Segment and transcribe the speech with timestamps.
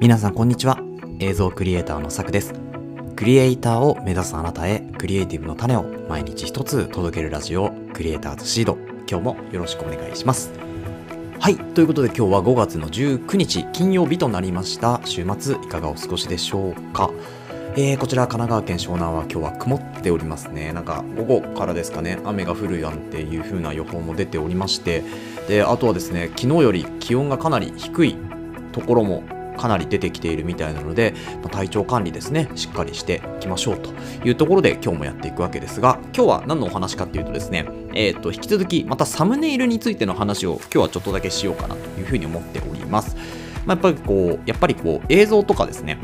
[0.00, 0.78] 皆さんこんにちは。
[1.18, 2.54] 映像クリエイターのさくです。
[3.16, 8.78] クリエイターを目指すあなたへクリエイティブの種を毎日一つ届けるラジオクリエイターズシード。
[9.10, 10.52] 今日もよろしくお願いします。
[11.40, 11.56] はい。
[11.56, 15.00] ということで今日は5月の19日金曜日となりました。
[15.04, 17.10] 週末いかがお過ごしでしょうか？
[17.74, 20.72] えー、こちら神奈川県湘南は今日は曇っておりますね。
[20.72, 22.20] なんか午後からですかね。
[22.24, 25.02] 雨が降るなんていう風な予報も出ておりまして。
[25.48, 28.16] であとはですね昨日より気温がかなり低い
[28.70, 29.24] ところも
[29.58, 33.90] かなり出てきているみたいなので、まあ、体調管理ですねしっかりしていきましょうと
[34.24, 43.16] いうところで今日もやっていくわけですが今日は何のお話かっていうとですねえっ、ー、と引き続きまたサムネイルについての話を今日はちょっとだけしようかなというふうに思っております。
[43.66, 45.98] まあ、やっぱりこうやっぱりこう映像とかですね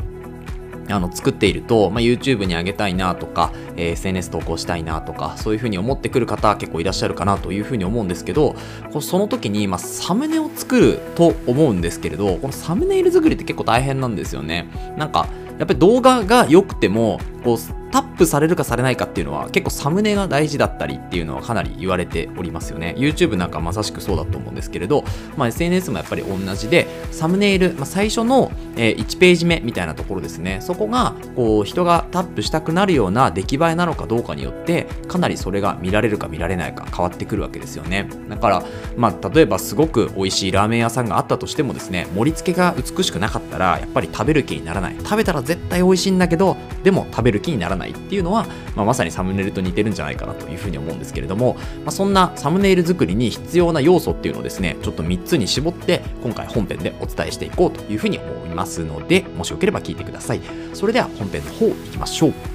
[0.89, 8.55] あの作っていると、まあ、YouTube に上げたいなとか、えー、SNS 投稿したいなとかそういうふうに思ってくる方結構いらっしゃるかなというふうに思うんですけど
[9.01, 14.67] その時に、まあ、サムネを作ると思うんですけれどこのサムネイル作りって結構大変なんですよね。
[14.97, 15.27] なんか
[15.57, 17.57] やっぱり動画が良くてもこう
[17.91, 22.95] タップされるかされないかっていうのは結構サムネが大事だったりっていうのはかなり言われておりますよね。
[22.97, 25.05] YouTube なんかまさしくそうだと思うんですけれど、
[25.37, 30.57] まあ、SNS もやっぱり同じでサムネイル、まあ、最初の、え、1ページ目みたいなところですね。
[30.61, 38.09] そこがこう人がタップしたくなるような出来栄えなのかどうかによってかなりそれが見られるか見られないか変わってくるわけですよね。
[38.27, 38.63] だから
[38.97, 44.95] まあ例えばすごく美味しいラーメン屋さんがあったとしてもですね盛り付けが美しくなかったらやっぱり食べる気にならない。
[44.97, 60.41] 食べたら絶対美味しいんだけどでも食べる気にならないっていうのはまあ、まさにサムネイルと似てるんじゃないかなというふうに思うんですけれども、まあ、そんなサムネイル作りに必要な要素っていうのをですねちょっと3つに絞って今回本編でお伝えしていこうというふうに思いますのでもしよければ聞いてください。
[60.73, 62.54] それでは本編の方いきましょう。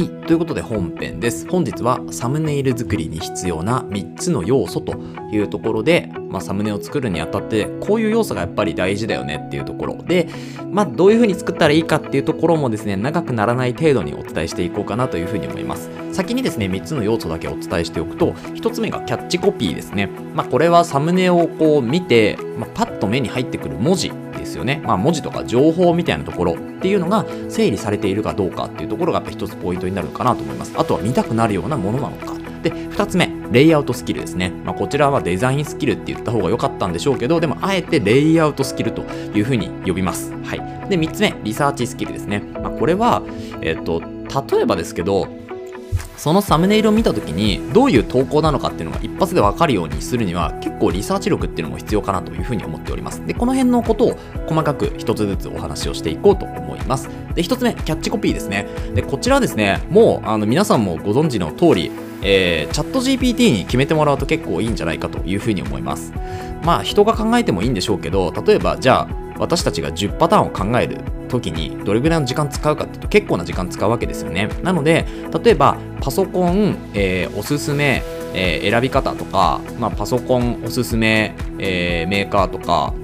[0.00, 0.08] はい。
[0.08, 1.46] ということで本編です。
[1.46, 4.98] 本日はサムネイル作りに必要な3つの要素と
[5.30, 10.26] いうところで、まあ、サムネを作るにあたってこういう要素がやっぱり大事だよねっていうところで、
[10.70, 15.90] まあ、どういうふうに作ったらいいかっていうところもですね、長くならない程度にお伝えしていこうかなというふうに思います。
[16.12, 20.08] 先にですね、3つの要素だけお伝えしておくと、1つ目がキャッチコピーですね。
[20.34, 24.10] まあ、これはサムネをこう見て、まあ、パッと目に入ってくる文字
[24.40, 24.82] ですよね。
[24.84, 30.72] まあ、文字とか情報みたいなところっていうのが整理されているかどうかっていうところがやっぱ一つポイントになるのかなと思います。
[30.76, 32.40] あとは見たくなるようなものなのか。
[32.62, 34.50] で、2つ目、レイアウトスキルですね。
[34.64, 39.02] まあ、こちらはデザインスキルって言った方が良かったんでしょうけど、でもあえてレイアウトスキルと
[39.34, 40.32] いうふうに呼びます。
[40.44, 40.88] はい。
[40.88, 42.40] で、3つ目、リサーチスキルですね。
[42.40, 43.22] まあ、これは、
[43.62, 44.02] えっ、と、
[44.52, 45.26] 例えばですけど、
[46.16, 53.24] そのサムネイルを見た時にどういう投稿なのかっていうのが一発で分かるようにするには結構リサーチ力っていうのも必要かなというふうに思っております。
[53.26, 57.08] でこの辺のことを細かく一つずつお話をしていこうと思います。
[57.34, 58.66] で一つ目キャッチコピーですね。
[58.94, 61.90] でこちらですねもうあの皆さんもご存知の通り
[62.22, 66.12] えー、チャット GPT に決めてもらうと結構いいんじゃないかというふうに思います。
[66.64, 70.98] まあ人が考えてもいいんでしょうけど例えばじゃあ私たちが10パターンを考える。
[71.30, 74.48] 時にどれぐらいの時間使うかっていうと結構な時間使うわけですよね。
[74.62, 75.06] なので
[75.42, 78.02] 例えばパソコン、えー、おすすめ、
[78.34, 82.94] えー、選び方とか、まあ、パソコンおすすめ、えー、メーカーとか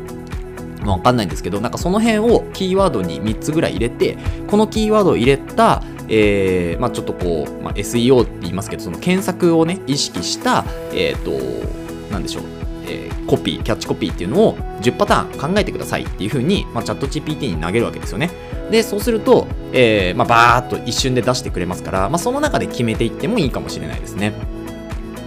[0.85, 4.17] わかんないんですけどなんかその辺をキーワードに3つぐらい入れて
[4.47, 12.45] このキーワードを入れたえーまあ、ちょっとこう、まあ、SEO って言いますけどその検索をね意識したえっ、ー、となんでしょう
[12.89, 18.31] えー、コピー、キャッチコピーっていうのを10パターン考えてくださいっていう風に、まあ、チャット GPT に投げるわけですよね。
[18.71, 24.33] で、そうすると、えー、まあ、バーっと一瞬で出してくれますから、まあ、その中で決めていってもいいかもしれないですね。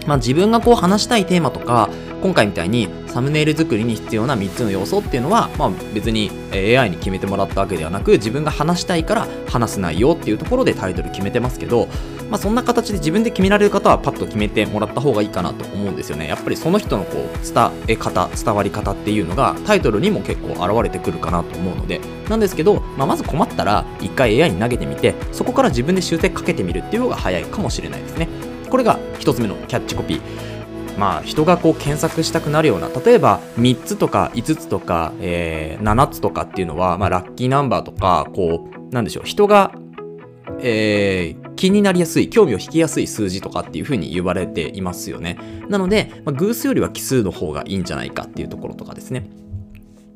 [0.07, 1.89] まあ、自分がこう話したいテーマとか、
[2.21, 11.87] 今回みたいにサムネイル作りに必要な3つの要素っていうのは、まあ、別に AI に決めてもらったわけではなく自分が話したいから話す内容っていうところでタイトル決めてますけど、
[12.29, 16.27] まあ、そんな形で自分で決められる方はパッと決めてもらった方がいいかなと思うんですよね。
[16.27, 21.99] やっぱりその人のこう伝え方伝わり方っていうのがタイトルにも結構現れてくるかなと思うので。
[22.29, 28.29] なんですけど、まあ、まず困ったら一回 AI に投げてみてそこから自分で修正かけてみるっていう方が早いかもしれないですね。
[28.69, 30.21] これが1つ目のキャッチコピー。
[30.97, 39.23] まあ、人がこう検索したくなるような例えば3つとか5つとか、えー、7つとかっていうのは、まあ、ラッキーナンバーとかこうなんでしょう。
[39.23, 39.71] 人が、
[40.61, 49.29] えー、気になりやすい興味を引きやすい数字とかっていうふうに言われていますよねなので、まあ、偶数よりは奇数の方がいいんじゃないかっていうところとかですね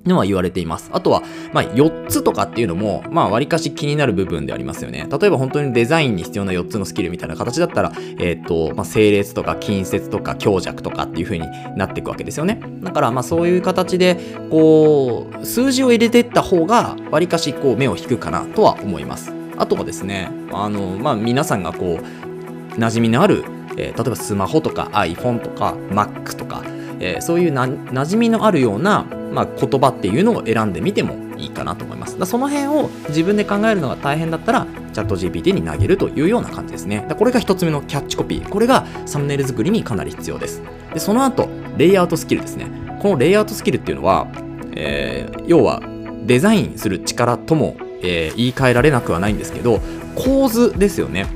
[0.06, 0.90] のは言われています。
[0.92, 1.24] あとは、
[1.54, 5.07] まあ、4つとかっていうのも、まあ、割かし気になる部分でありますよね。
[5.10, 11.48] 例えば本当にデザインに必要な4つのスキルみたいな形だったら、えっ、ー、と、まあ、整列とか近接とか強弱とかっていう風に
[11.78, 12.60] なっていくわけですよね。
[12.81, 14.18] だから、まあ、そういう形で、
[14.50, 19.43] こう、数字を入れていった方が、割かし、こう、目を引くかなとは思います。
[19.58, 23.44] あとはですね、あの、まあ、皆さんがこう、馴染みのある
[23.78, 26.64] えー、例えばスマホとか iPhone とか Mac とか、
[27.00, 32.18] えー、そういうな馴染みのあるような、まあ、言葉っていうのを選んでみてもいいかなと思います。
[32.18, 37.06] だその辺を自分で考えるのが大変だったら、チャット GPT に投げるというような感じですね。
[37.18, 38.50] これが一つ目のキャッチコピー。
[38.50, 40.62] これがサムネイル作りにかなり必要です。
[40.94, 42.68] で、その後、レイアウトスキルですね。
[43.02, 44.28] このレイアウトスキルっていうのは、
[44.76, 45.82] えー、要は
[46.26, 49.80] デザインする力とも、えー、言い換えられなくはないんですけど、
[50.16, 51.28] 構図ですよね。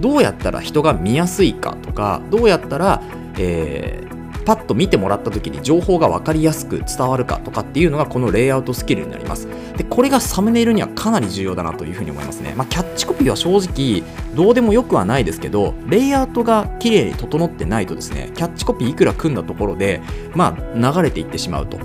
[0.00, 3.02] どうやったら人が見やすいかとか、どうやったら、
[3.38, 9.46] えー、パッと見てもらった時に情報が分かりやすく伝わるかとかっていうのがこのレイアウトスキルになります。
[9.76, 12.54] で、これがサムネイルにはかなり重要だなというふうに思いますね。
[12.56, 14.02] まあ、キャッチコピーは正直
[14.34, 20.00] どうでもよくはないですけど、レイアウトが綺麗に整ってないとですね、キャッチコピーいくら組んだところで、
[20.34, 21.78] まあ、流れていってしまうと。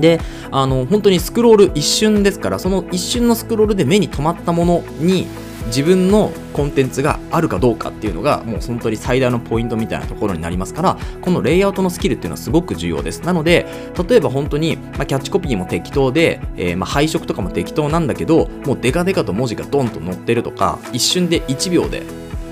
[0.00, 5.26] で、あの、本当にスクロール一瞬ですから、その一瞬のスクロールで目に留まったものに
[5.68, 13.66] 自分のコンテンツがあるかどうかっていうのがもう本当に最大のポイントみたいなところになりますからこのレイアウトのスキルっていうのはすごく重要ですなので
[14.08, 22.02] 例えば本当に、まあ、キャッチコピーも適当で、えー、まあ配色とかも適当なんだけどもうデカデカと文字がドンと載ってるとか一瞬で1秒で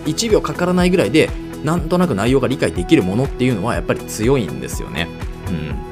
[0.04, 1.30] 1秒かからないぐらいで
[1.64, 5.08] なんとなく内容が理解できるものっていうのはやっぱり強いんですよね。
[5.48, 5.85] うん、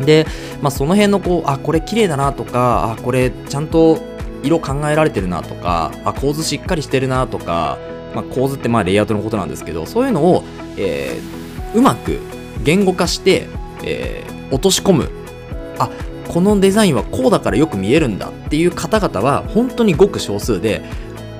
[0.00, 0.26] で、
[0.60, 3.98] まあ、その辺のこうあこれ綺麗だなとかあこれちゃんと
[4.42, 7.78] 色考えられてるなとかあ構図しっかりしてるなとか、
[8.14, 10.44] まあ、構図ってまあレイアウトのことなんですけどそういうのを、
[10.76, 12.18] えー、うまく
[12.62, 13.46] 言語化して、
[13.84, 15.10] えー、落とし込む。
[15.78, 15.90] あ
[16.28, 20.82] このデザインはこうだからよく見えるんだっていう方々は本当にごく少数で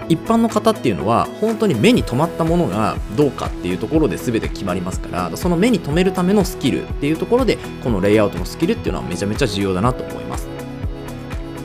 [0.09, 10.49] 一般の方っていうのは本当に目に留まったものがどうかっていうところで全て決まりますからその目に留めるためのスキルっていうところでこのレイアウトのスキルっていうのはめちゃめちゃ重要だなと思います。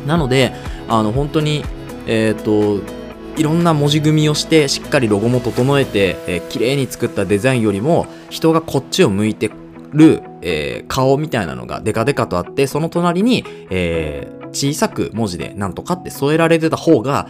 [0.06, 0.54] なので
[0.88, 1.64] あの本当に
[2.08, 3.00] えっ、ー、と
[3.38, 9.50] いろんな文字組みをしてしっかりロゴも整えて、えー、綺麗に作ったデザインよりも人がこっちを向いて
[9.94, 17.30] る、えー、顔みたいなのがデカデカとあってその隣に、えー、小さく文字でなんとかって添えられてた方が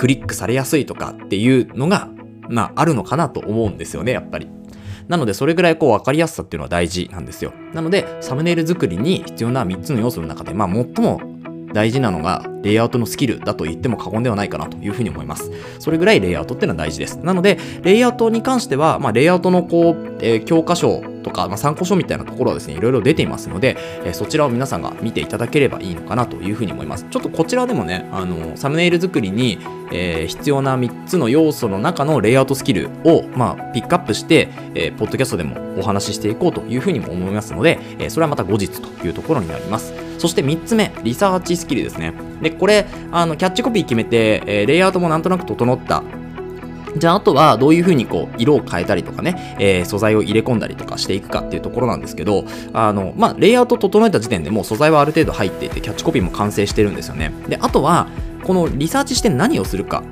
[0.00, 2.08] クリックされやすいとかっていうのが
[2.48, 4.48] まああるのかなと思うんですよねやっぱり。
[5.08, 7.52] なので、それぐらいこう分かりやすさっていうのは大事なんですよ。
[7.74, 11.20] なので、サムネイル作りに必要な3つの要素の中で、まあ、最も
[11.74, 15.50] 大事なのがレイアウトのスキルだと言っても過言ではないかなというふうに思います。
[15.80, 17.18] それぐらいレイアウトっていうのは大事です。
[17.18, 27.06] なので、レイアウトに関しては、まあ、レイアウトのこう、えー、教科書とか、まあ、参考書みたいなところはですね、いろいろ出ていますので、えー、そちらを皆さんが見ていただければいいのかなというふうに思います。
[27.08, 29.58] ちょっとこちらでもね、あの、サムネイル作りに、
[29.92, 39.94] えー、必要な3つの要素の中のレイアウトスキルを、まあ、ピックアップして、えー、ポッドキャストでもお話ししていこうというふうにも思いますので、えー、それはまた後日というところになります。
[40.18, 42.12] そして3つ目、リサーチスキルですね。
[42.42, 46.02] で、これ、あの、キャッチコピー決めて、え、レイアウトもなんとなく整った
[46.96, 57.32] じゃあ、あとはどういう風にこう、色を変えたりとかね、えー、素材を入れ込んだりとかしていくかっていうところなんですけど、あの、まあ、レイアウト整えた時点でもう素材はある程度入っていて、キャッチコピーも完成してるんですよね。
[57.48, 58.08] で、あとは、
[58.44, 60.02] このリサーチして何をするか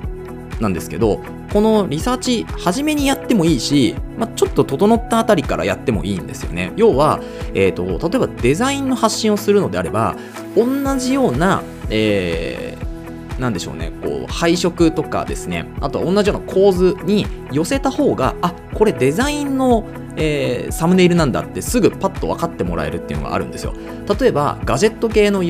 [0.59, 1.21] なんですけど、
[1.51, 6.73] このリサーチ、初めにやってもいいし、まあ、ちょっと整ったあたりからやってもいいんですよね。
[6.75, 7.21] 要は、
[7.53, 10.15] えっ、ー、と、例えばデザインの発信をするのであれば、
[10.55, 10.65] 同
[10.97, 12.78] じような、えー、
[13.39, 23.73] なんでしょうね、こう、配色とかですね、あと同じような構図に寄せた方が、あ、これデザインの、えー、サムネイルなんだってすぐパッと分かってもらえるっていうのがあるんですよ。
[24.19, 25.41] 例えば、ガジェット系の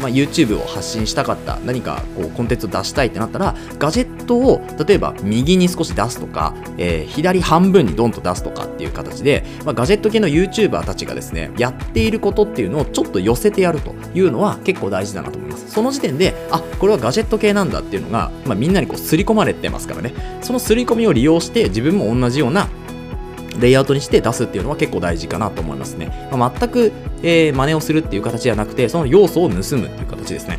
[0.00, 15.70] まあ、YouTube を発信したかった何かこうコンテンツを出したいってなったらガジェットを例えば右に少し出すとか、えー、左半分にドンと出すとかっていう形で、まあ、ガジェット系の YouTuber たちがですねやっていることっていうのをちょっと寄せてやるというのは結構大事だなと思います。
[15.70, 20.12] その時点であこれはガジェット系なんだっていうのが、まあ、みんなにこう刷り込まれてますからね。
[20.42, 22.68] その刷り込みを利用して自分も同じような
[23.60, 26.28] レイアウトにして出すっていうのは結構大事かなと思いますね。
[26.32, 30.58] まあ、全く、えー、真似をするっていう形じゃなくて、その要素を盗むっていう形ですね。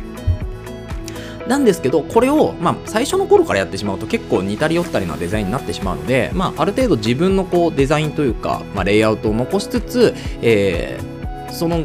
[1.48, 11.84] なんですけど、これを、まあ、最初の頃からやってしまうと結構似たり寄ったりなデザインになってしまうので、まあ、ある程度自分のこうデザインというか、まあ、レイアウトを残しつつ、えー、その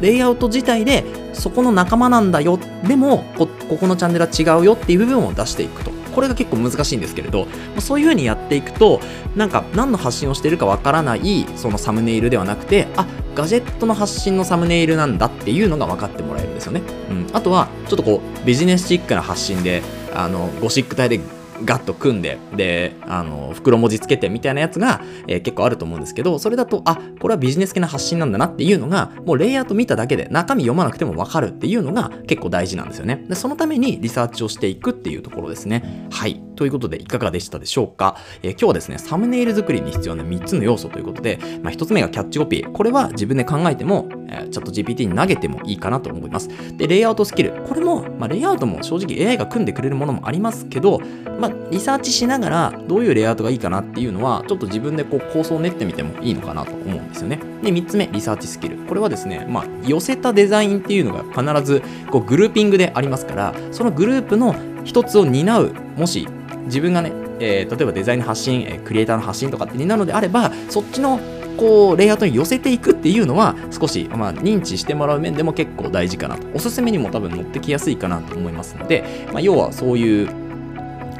[0.00, 7.46] レイアウト自体でそこの仲間なんだよでもここのチャンネルは違うよっていう部分を出していくとこれが結構難しいんですけれど
[7.78, 9.00] そういう風にやっていくと
[9.34, 19.82] なんか何の発信をしてるかわからないそのサムネイルではなくてあガジェットの発信のサムネイルなんだっていうのが分かってもらえるんですよね、うん、あとはちょっとこうビジネスチックな発信で
[20.14, 21.20] あのゴシック体で
[21.64, 33.24] ガッと組んで、で、あの、袋文字つけてみたいなやつが、えー、結構あると思うんですけど、それだと、あ、これはビジネス系の発信なんだなっていうのが、もうレイアウト見ただけで中身読まなくてもわかるっていうのが結構大事なんですよね。
[33.28, 36.08] で、そのためにリサーチをしていくっていうところですね。
[36.10, 36.40] はい。
[36.56, 42.72] ということでいかがでしたでしょうか、えー、今日はですね、サムネイル作りに必要な3つの要素ということで、まあ、1つ目がキャッチコピー。
[42.72, 46.48] これは自分で考えても、えー、チャット GPT に投げてもいいかなと思います。
[46.76, 47.52] で、レイアウトスキル。
[47.68, 51.00] これも、まあ、レイアウトも正直 AI が組んでくれるものもありますけど、
[51.40, 57.38] まあ、リサーチしながらどういうレイアウトがいいかなっていうのは、ちょっと自分でこう構想を練ってみてもいいのかなと思うんですよね。
[57.62, 58.76] で、3つ目、リサーチスキル。
[58.78, 64.54] これはですね、まあ、寄せたデザインっていうのが必ずこうグルーピングでありますから、そのグループの
[64.84, 66.26] 一つを担う、もし
[66.66, 71.18] 自分がね、えー、例えばデザインの発信、え、クリエイターの発信とかって担うのであれば、そっちの
[71.56, 80.34] こうレイアウトに寄せていくっていうのは少し、まあ、認知してもらう面でも結構大事かなとおすすめにも多分乗ってきやすいかなと思いますので、まあ、要はそういう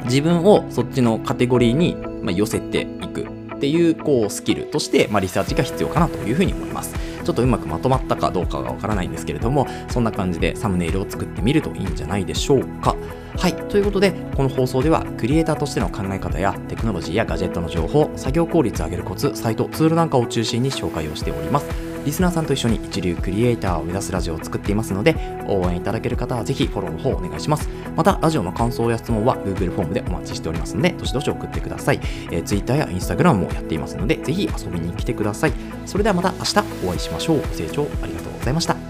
[0.05, 1.95] 自分をそっちのカテゴリーに、
[2.35, 6.95] 寄せていくっていうこうスキルとして、まあ、リサーチが必要かなというふうに思います。
[7.23, 12.95] ちょっとうまくまとまったかどうかがわからないんですけれども、そんな感じでサムネイルを作ってみるといいんじゃないでしょうか。
[13.37, 13.53] はい。
[13.53, 21.92] ということで、この放送では、クリエイターとしての考え方やテクノロジーやガジェットの情報、作業効率を上げるコツ、サイト、ツールなんかを中心に紹介をしております。
[22.05, 25.15] リスナーさんと一緒に一流クリエイターを目指すラジオを作っていますので、
[25.47, 27.69] 応援いただける方はぜひフォローの方お願いします。
[27.95, 31.99] また、ラジオの感想や質問は Google フォームでお待ちしておりますので、どしどし送ってください。
[32.31, 35.53] えー、Twitter や Instagram もやっていますので、ぜひ遊びに来てください。
[35.85, 37.41] それではまた明日お会いしましょう。
[37.41, 38.82] ご清聴ありがとうございました。